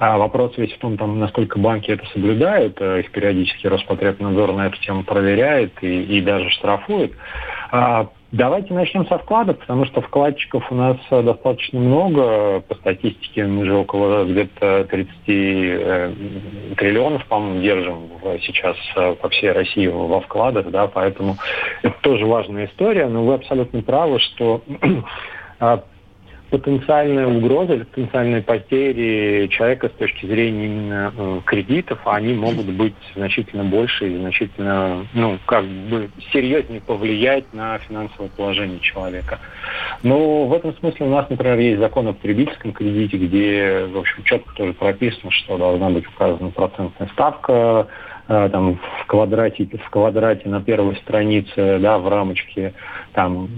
[0.00, 4.66] А вопрос весь в том, там, насколько банки это соблюдают, э, их периодически Роспотребнадзор на
[4.66, 7.12] эту тему проверяет и, и даже штрафует.
[7.76, 12.60] А Давайте начнем со вкладов, потому что вкладчиков у нас э, достаточно много.
[12.62, 16.12] По статистике мы же около где-то 30 э,
[16.76, 18.10] триллионов, по-моему, держим
[18.42, 21.36] сейчас э, по всей России во вкладах, да, поэтому
[21.82, 23.06] это тоже важная история.
[23.06, 24.62] Но вы абсолютно правы, что
[25.60, 25.84] а,
[26.58, 32.94] потенциальная угроза или потенциальные потери человека с точки зрения именно э, кредитов, они могут быть
[33.16, 39.40] значительно больше и значительно, ну, как бы серьезнее повлиять на финансовое положение человека.
[40.04, 44.22] Но в этом смысле у нас, например, есть закон о потребительском кредите, где, в общем,
[44.22, 47.88] четко тоже прописано, что должна быть указана процентная ставка,
[48.28, 52.74] э, там в квадрате, в квадрате на первой странице, да, в рамочке,
[53.12, 53.48] там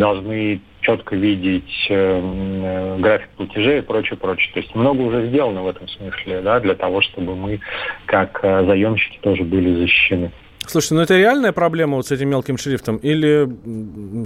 [0.00, 4.52] должны четко видеть э, график платежей и прочее, прочее.
[4.52, 7.60] То есть много уже сделано в этом смысле, да, для того, чтобы мы,
[8.06, 10.30] как э, заемщики, тоже были защищены.
[10.66, 13.48] Слушайте, ну это реальная проблема вот с этим мелким шрифтом или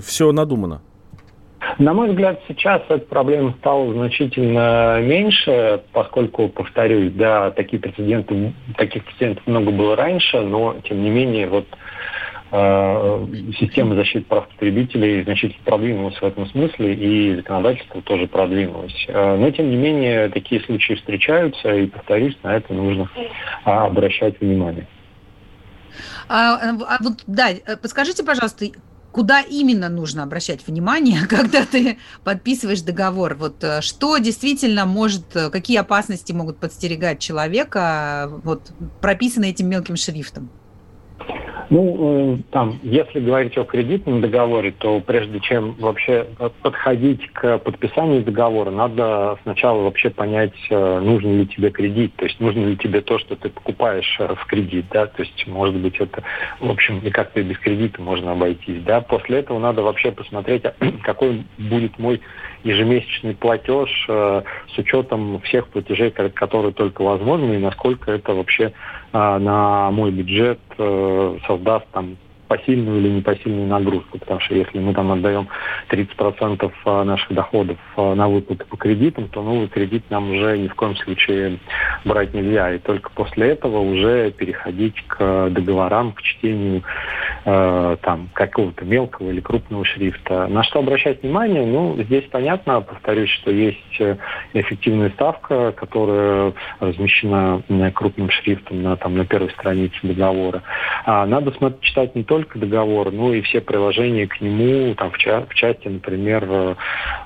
[0.01, 0.83] все надумано?
[1.79, 9.05] На мой взгляд, сейчас эта проблема стала значительно меньше, поскольку, повторюсь, да, такие прецеденты, таких
[9.05, 11.67] прецедентов много было раньше, но, тем не менее, вот
[13.59, 19.05] система защиты прав потребителей значительно продвинулась в этом смысле, и законодательство тоже продвинулось.
[19.09, 23.11] Э, но, тем не менее, такие случаи встречаются, и, повторюсь, на это нужно
[23.65, 24.87] а, обращать внимание.
[26.29, 27.49] А, а вот, да,
[27.81, 28.67] подскажите, пожалуйста,
[29.13, 33.35] куда именно нужно обращать внимание, когда ты подписываешь договор?
[33.35, 40.51] Вот э, что действительно может, какие опасности могут подстерегать человека, вот прописаны этим мелким шрифтом?
[41.69, 46.27] Ну, э, там, если говорить о кредитном договоре, то прежде чем вообще
[46.63, 52.39] подходить к подписанию договора, надо сначала вообще понять, э, нужен ли тебе кредит, то есть
[52.39, 55.97] нужно ли тебе то, что ты покупаешь э, в кредит, да, то есть, может быть,
[55.99, 56.23] это,
[56.61, 59.01] в общем, и как-то без кредита можно обойтись, да.
[59.01, 62.21] После этого надо вообще посмотреть, а какой будет мой
[62.63, 68.73] ежемесячный платеж с учетом всех платежей, которые только возможны, и насколько это вообще
[69.39, 75.13] на мой бюджет э, создаст там посильную или непосильную нагрузку, потому что если мы там
[75.13, 75.49] отдаем
[75.91, 80.69] 30% а, наших доходов а, на выплаты по кредитам, то новый кредит нам уже ни
[80.69, 81.59] в коем случае
[82.05, 82.75] брать нельзя.
[82.75, 86.83] И только после этого уже переходить к договорам, к чтению
[87.45, 90.47] э, там какого-то мелкого или крупного шрифта.
[90.49, 91.67] На что обращать внимание?
[91.67, 94.17] Ну, здесь понятно, повторюсь, что есть э,
[94.53, 97.63] эффективная ставка, которая размещена
[97.95, 100.63] крупным шрифтом на, там, на первой странице договора.
[101.05, 105.11] А надо смотреть, читать не только только договор, но и все приложения к нему, там
[105.11, 106.75] в, ча- в части, например, э,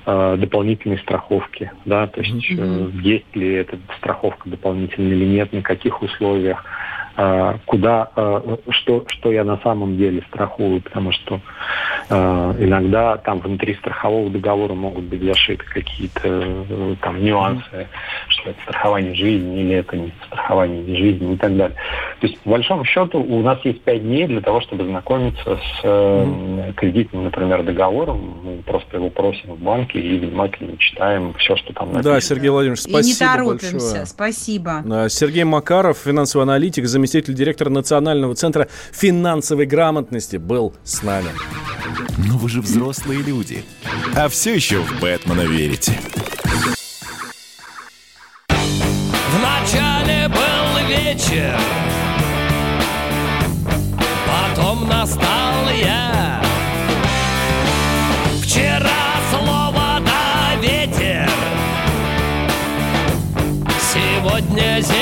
[0.07, 2.99] э, дополнительной страховки, да, то есть mm-hmm.
[2.99, 6.65] э, есть ли эта страховка дополнительная или нет, на каких условиях.
[7.17, 11.41] Э, куда, э, что, что я на самом деле страхую, потому что
[12.09, 17.89] э, иногда там внутри страхового договора могут быть зашиты какие-то там нюансы,
[18.29, 21.77] что это страхование жизни или это не страхование жизни и так далее.
[22.21, 25.81] То есть, по большому счету, у нас есть пять дней для того, чтобы знакомиться с
[25.83, 28.41] э, кредитным, например, договором.
[28.45, 32.15] Мы просто его просим в банке и внимательно читаем все, что там написано.
[32.15, 34.07] Да, Сергей Владимирович, спасибо И не торопимся, большое.
[34.07, 34.85] спасибо.
[35.09, 41.31] Сергей Макаров, финансовый аналитик, заместитель директора Национального центра финансовой грамотности, был с нами.
[42.19, 43.65] Но вы же взрослые люди.
[44.15, 45.99] А все еще в Бэтмена верите.
[49.39, 51.59] Вначале был вечер,
[54.27, 56.43] потом настал я.
[58.43, 58.91] Вчера
[59.31, 61.31] слово да ветер,
[63.93, 65.00] сегодня земля.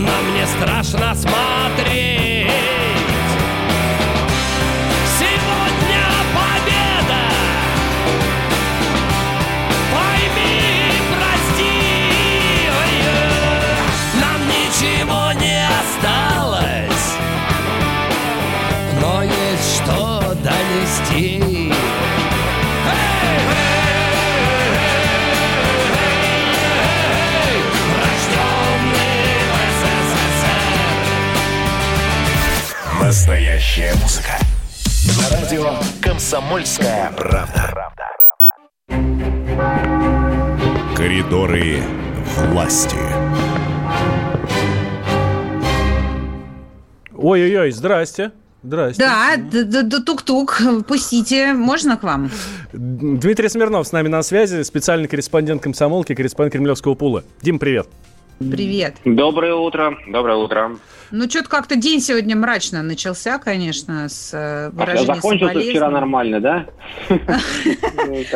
[0.00, 2.39] На мне страшно смотреть
[33.20, 34.32] Настоящая музыка.
[35.18, 37.92] На радио «Комсомольская правда».
[40.96, 41.82] Коридоры
[42.48, 42.96] власти.
[47.14, 48.32] Ой-ой-ой, здрасте.
[48.62, 49.02] Здрасте.
[49.02, 52.30] Да, д- д- д- тук-тук, пустите, можно к вам?
[52.72, 57.22] Дмитрий Смирнов с нами на связи, специальный корреспондент комсомолки, корреспондент Кремлевского пула.
[57.42, 57.86] Дим, привет.
[58.38, 58.96] Привет.
[59.04, 60.70] Доброе утро, доброе утро.
[61.10, 65.90] Ну, что-то как-то день сегодня мрачно начался, конечно, с э, А закончился вчера соболезнования.
[65.90, 66.66] нормально, да?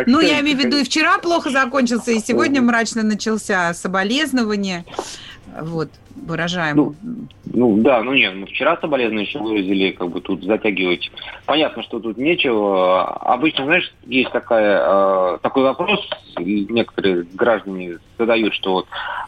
[0.07, 4.85] Ну, что- я имею в виду, и вчера плохо закончился, и сегодня мрачно начался соболезнование.
[5.61, 6.97] Вот, выражаем.
[7.45, 11.11] Ну да, ну нет, мы вчера соболезнования еще выразили, как бы тут затягивать.
[11.47, 13.05] Понятно, что тут нечего.
[13.19, 16.01] Обычно, знаешь, есть такая, э, такой вопрос,
[16.39, 18.87] некоторые граждане задают, что вот,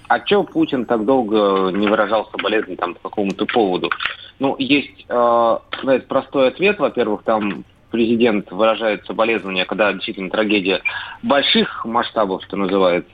[0.09, 3.91] а что Путин так долго не выражал соболезнования там по какому-то поводу?
[4.39, 6.79] Ну, есть э, на это простой ответ.
[6.79, 10.83] Во-первых, там президент выражает соболезнования, когда действительно трагедия
[11.23, 13.11] больших масштабов, что называется.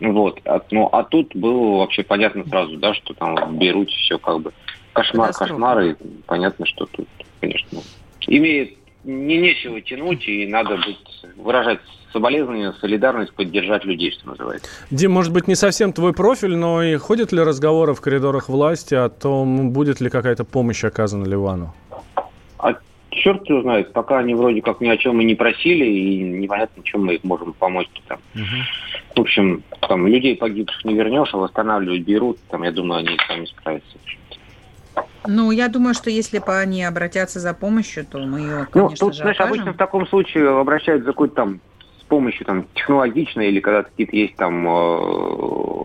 [0.00, 0.40] Вот.
[0.44, 4.40] А, ну, а тут было вообще понятно сразу, да, что там в Бейруте все как
[4.40, 4.52] бы
[4.92, 5.94] кошмар, кошмар, и
[6.26, 7.06] понятно, что тут,
[7.40, 7.80] конечно,
[8.26, 11.80] имеет не нечего тянуть, и надо быть, выражать
[12.12, 14.68] соболезнования, солидарность, поддержать людей, что называется.
[14.90, 18.94] Дим, может быть, не совсем твой профиль, но и ходят ли разговоры в коридорах власти
[18.94, 21.74] о том, будет ли какая-то помощь оказана Ливану?
[22.58, 22.74] А
[23.10, 26.82] черт его знает, пока они вроде как ни о чем и не просили, и непонятно,
[26.82, 28.18] чем мы их можем помочь там.
[29.14, 33.44] В общем, там людей погибших не вернешь, а восстанавливать берут, там, я думаю, они сами
[33.46, 33.98] справятся.
[35.26, 38.96] Ну, я думаю, что если бы они обратятся за помощью, то мы ее, Ну, конечно
[38.96, 39.52] тут, же, знаешь, окажем.
[39.54, 41.60] обычно в таком случае обращаются за какой-то там
[42.00, 45.82] с помощью там технологичной или когда какие-то есть там э,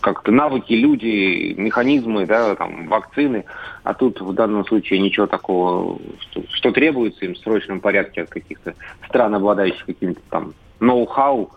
[0.00, 3.44] как-то навыки, люди, механизмы, да, там, вакцины.
[3.84, 8.30] А тут в данном случае ничего такого, что, что требуется им в срочном порядке от
[8.30, 8.74] каких-то
[9.06, 11.50] стран, обладающих каким-то там ноу-хау,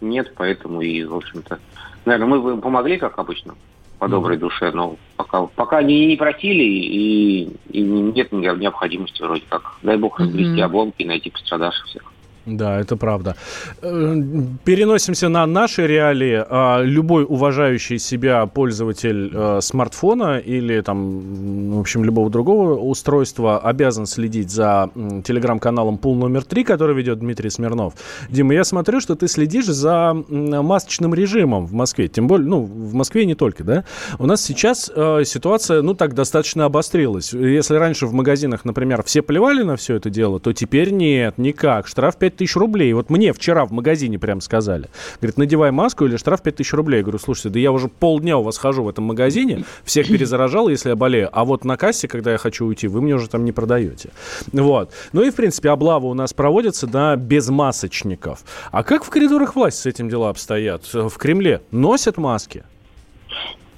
[0.00, 1.58] нет, поэтому и, в общем-то,
[2.04, 3.54] наверное, мы бы помогли, как обычно,
[3.98, 9.78] по доброй душе, но пока, пока они не просили, и, и нет необходимости вроде как.
[9.82, 12.02] Дай бог разгрести обломки и найти пострадавших всех.
[12.46, 13.34] Да, это правда.
[13.82, 14.16] Э,
[14.64, 16.44] Переносимся на наши реалии.
[16.48, 24.06] А, Любой уважающий себя пользователь э, смартфона или там, в общем, любого другого устройства обязан
[24.06, 24.90] следить за
[25.24, 27.94] телеграм-каналом Пул номер 3, который ведет Дмитрий Смирнов.
[28.30, 32.06] Дима, я смотрю, что ты следишь за масочным режимом в Москве.
[32.06, 33.84] Тем более, ну, в Москве не только, да?
[34.20, 37.32] У нас сейчас э, ситуация, ну, так достаточно обострилась.
[37.32, 41.88] Если раньше в магазинах, например, все плевали на все это дело, то теперь нет, никак.
[41.88, 42.92] Штраф 5000 рублей.
[42.92, 44.88] Вот мне вчера в магазине прям сказали.
[45.20, 46.98] Говорит, надевай маску или штраф 5000 рублей.
[46.98, 50.68] Я говорю, слушайте, да я уже полдня у вас хожу в этом магазине, всех перезаражал,
[50.68, 51.28] если я болею.
[51.32, 54.10] А вот на кассе, когда я хочу уйти, вы мне уже там не продаете.
[54.52, 54.92] Вот.
[55.12, 58.40] Ну и, в принципе, облава у нас проводится на безмасочников.
[58.70, 60.82] А как в коридорах власти с этим дела обстоят?
[60.92, 62.64] В Кремле носят маски?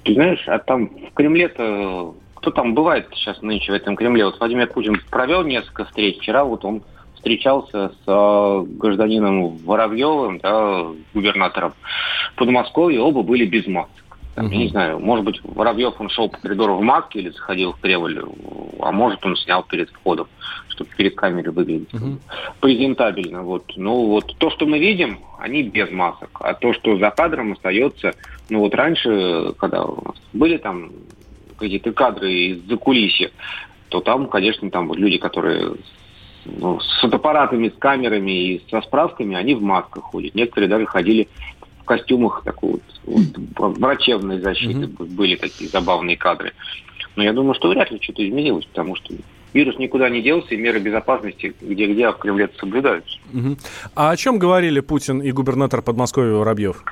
[0.03, 2.15] Ты знаешь, а там в Кремле-то...
[2.35, 4.25] Кто там бывает сейчас нынче в этом Кремле?
[4.25, 6.19] Вот Владимир Путин провел несколько встреч.
[6.19, 6.83] Вчера вот он
[7.19, 11.73] встречался с э, гражданином Воробьевым, да, губернатором
[12.35, 13.01] Подмосковья.
[13.01, 13.91] Оба были без масок.
[14.35, 17.73] Там, Я не знаю, может быть, Воробьев, он шел по коридору в маске или заходил
[17.73, 18.23] в Кремль,
[18.79, 20.27] а может, он снял перед входом,
[20.69, 21.89] чтобы перед камерой выглядеть
[22.61, 23.43] презентабельно.
[23.43, 23.65] Вот.
[23.75, 26.29] Ну, вот то, что мы видим, они без масок.
[26.39, 28.13] А то, что за кадром остается,
[28.49, 30.91] ну, вот раньше, когда у нас были там
[31.57, 33.31] какие-то кадры из-за кулисья,
[33.89, 35.73] то там, конечно, там вот люди, которые
[36.45, 40.35] ну, с фотоаппаратами, с камерами и со справками, они в масках ходят.
[40.35, 41.27] Некоторые даже ходили
[41.81, 43.21] в костюмах такой вот,
[43.57, 44.87] вот, врачебной защиты.
[44.87, 46.53] Были такие забавные кадры.
[47.15, 49.13] Но я думаю, что вряд ли что-то изменилось, потому что
[49.53, 53.17] вирус никуда не делся, и меры безопасности где-где в Кремле соблюдаются.
[53.31, 53.57] Мгм.
[53.95, 56.83] А о чем говорили Путин и губернатор Подмосковья Воробьев?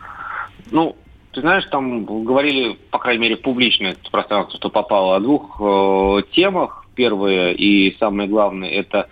[0.71, 0.95] Ну,
[1.31, 6.23] ты знаешь, там говорили, по крайней мере, публично это пространство, что попало о двух э,
[6.31, 6.85] темах.
[6.95, 9.07] Первое и самое главное– это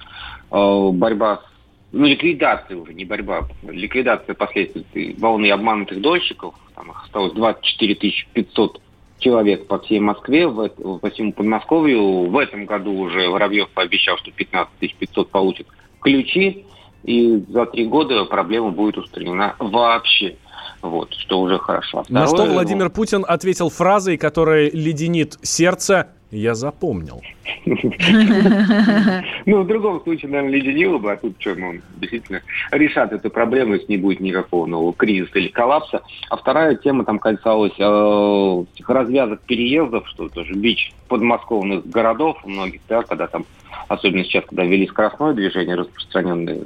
[0.52, 1.56] борьба с
[1.96, 6.54] ну, ликвидация уже, не борьба, ликвидация последствий волны обманутых дольщиков.
[6.76, 7.96] Там их осталось 24
[8.34, 8.82] 500
[9.20, 12.30] человек по всей Москве, по всему Подмосковью.
[12.30, 15.68] В этом году уже Воробьев пообещал, что 15 500 получат
[16.02, 16.66] ключи,
[17.06, 20.36] и за три года проблема будет устранена вообще.
[20.82, 22.04] Вот, что уже хорошо.
[22.10, 27.22] А На что второе, Владимир Путин ответил фразой, которая леденит сердце «Я запомнил».
[29.46, 33.76] Ну, в другом случае, наверное, леденило бы, а тут что, ну, действительно решат эту проблему,
[33.76, 36.02] и с ней будет никакого нового кризиса или коллапса.
[36.30, 43.04] А вторая тема там касалась э, развязок переездов, что тоже бич подмосковных городов многих, да,
[43.04, 43.46] когда там,
[43.88, 46.60] особенно сейчас, когда ввели скоростное движение распространенное,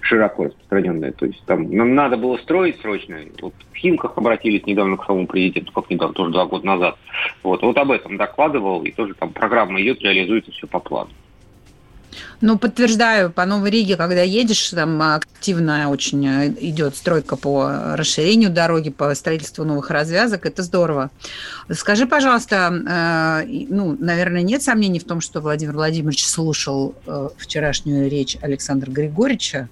[0.00, 3.18] широко распространенное, то есть там нам надо было строить срочно.
[3.40, 6.96] Вот в Химках обратились недавно к самому президенту, как недавно, тоже два года назад.
[7.42, 11.10] Вот, вот об этом докладывал, и тоже там программа идет, реализуется все по плану.
[12.40, 18.50] Ну, подтверждаю, по Новой Риге, когда едешь, там активно очень э, идет стройка по расширению
[18.50, 20.46] дороги, по строительству новых развязок.
[20.46, 21.10] Это здорово.
[21.70, 28.10] Скажи, пожалуйста, э, ну, наверное, нет сомнений в том, что Владимир Владимирович слушал э, вчерашнюю
[28.10, 29.68] речь Александра Григорьевича.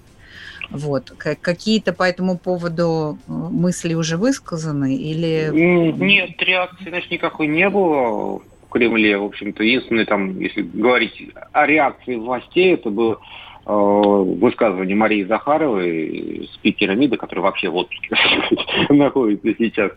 [0.69, 1.13] Вот.
[1.17, 5.51] Какие-то по этому поводу мысли уже высказаны или...
[5.53, 8.41] Нет, реакции, значит, никакой не было
[8.73, 9.17] Кремле.
[9.17, 11.13] В общем-то, единственное, там, если говорить
[11.51, 13.19] о реакции властей, это было
[13.65, 18.15] э, высказывание Марии Захаровой, спикера МИДа, который вообще в отпуске
[18.89, 19.91] находится сейчас,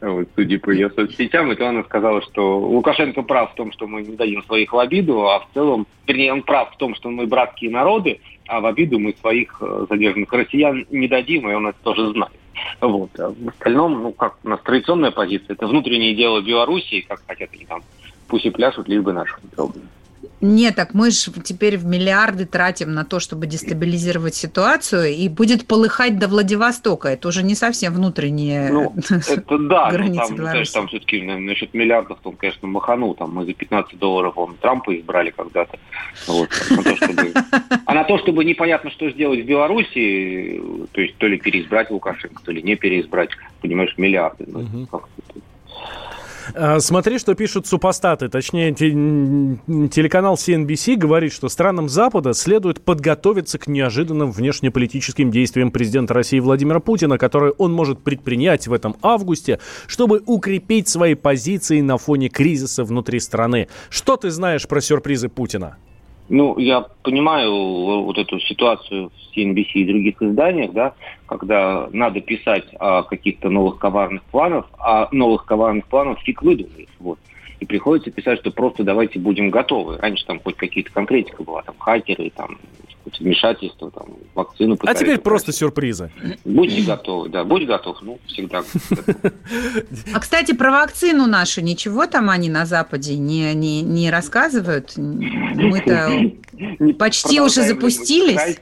[0.00, 3.86] вот, судя по ее соцсетям, и то она сказала, что Лукашенко прав в том, что
[3.86, 7.10] мы не дадим своих в обиду, а в целом, вернее, он прав в том, что
[7.10, 11.68] мы братские народы, а в обиду мы своих э, задержанных россиян не дадим, и он
[11.68, 12.32] это тоже знает.
[12.80, 13.10] Вот.
[13.18, 17.50] А в остальном, ну, как у нас традиционная позиция, это внутреннее дело Белоруссии, как хотят
[17.52, 17.82] они там,
[18.32, 19.84] пусть и пляшут, лишь бы наших не трогали.
[20.40, 25.66] Нет, так мы же теперь в миллиарды тратим на то, чтобы дестабилизировать ситуацию, и будет
[25.66, 27.08] полыхать до Владивостока.
[27.08, 31.74] Это уже не совсем внутренние ну, это да, границы ну, там, знаешь, там все-таки насчет
[31.74, 33.14] миллиардов, он, конечно, маханул.
[33.14, 35.78] Там мы за 15 долларов он Трампа избрали когда-то.
[36.26, 37.32] Вот, на то, чтобы...
[37.84, 40.60] А на то, чтобы непонятно, что сделать в Беларуси,
[40.92, 43.30] то есть то ли переизбрать Лукашенко, то ли не переизбрать,
[43.60, 44.44] понимаешь, миллиарды.
[44.48, 45.02] Ну, как
[46.78, 48.28] Смотри, что пишут супостаты.
[48.28, 56.40] Точнее, телеканал CNBC говорит, что странам Запада следует подготовиться к неожиданным внешнеполитическим действиям президента России
[56.40, 62.28] Владимира Путина, которые он может предпринять в этом августе, чтобы укрепить свои позиции на фоне
[62.28, 63.68] кризиса внутри страны.
[63.88, 65.76] Что ты знаешь про сюрпризы Путина?
[66.32, 70.94] Ну, я понимаю вот эту ситуацию в CNBC и других изданиях, да,
[71.26, 76.88] когда надо писать о каких-то новых коварных планах, а новых коварных планов фиг выдумаешь.
[77.00, 77.18] Вот.
[77.60, 79.98] И приходится писать, что просто давайте будем готовы.
[79.98, 82.56] Раньше там хоть какие-то конкретика была, там хакеры, там
[83.04, 86.10] хоть вмешательство, там вакцину А теперь просто сюрпризы.
[86.44, 88.62] Будьте готовы, да, будь готов, ну, всегда.
[90.14, 94.92] А, кстати, про вакцину нашу ничего там они на Западе не, не, не рассказывают?
[94.96, 96.32] Мы-то
[96.98, 98.58] почти уже запустились.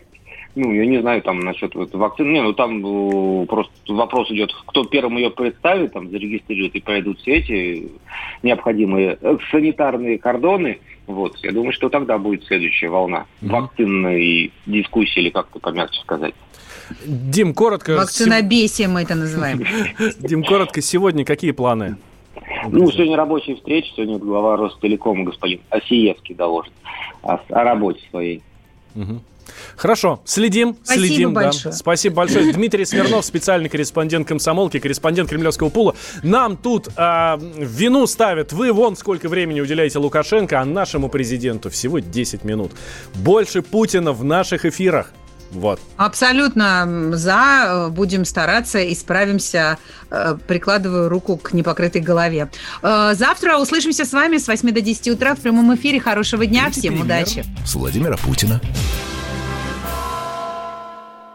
[0.57, 2.33] Ну, я не знаю, там, насчет вот вакцины.
[2.33, 7.21] Не, ну, там э, просто вопрос идет, кто первым ее представит, там, зарегистрирует и пройдут
[7.21, 7.89] все эти
[8.43, 10.81] необходимые э, санитарные кордоны.
[11.07, 16.35] Вот, я думаю, что тогда будет следующая волна вакцинной дискуссии, или как-то помягче сказать.
[17.05, 17.97] Дим, коротко.
[17.97, 19.65] Вакцинобесие мы это называем.
[20.19, 21.97] Дим, коротко, сегодня какие планы?
[22.69, 26.73] Ну, сегодня рабочая встреча, сегодня глава Ростелекома господин Осиевский доложит
[27.23, 28.43] о, о работе своей.
[28.95, 29.23] Мгм.
[29.77, 31.35] Хорошо, следим, Спасибо следим.
[31.35, 31.41] да.
[31.43, 31.75] большое.
[31.75, 32.53] Спасибо большое.
[32.53, 35.95] Дмитрий Смирнов, специальный корреспондент комсомолки, корреспондент Кремлевского пула.
[36.23, 38.53] Нам тут в вину ставят.
[38.53, 42.73] Вы вон сколько времени уделяете Лукашенко, а нашему президенту всего 10 минут.
[43.15, 45.11] Больше Путина в наших эфирах.
[45.53, 45.81] Вот.
[45.97, 47.65] Абсолютно за.
[47.67, 49.79] э, Будем стараться и справимся,
[50.09, 52.49] э, прикладываю руку к непокрытой голове.
[52.83, 55.99] Э, Завтра услышимся с вами с 8 до 10 утра в прямом эфире.
[55.99, 56.71] Хорошего дня.
[56.71, 57.45] Всем удачи.
[57.67, 58.61] С Владимира Путина.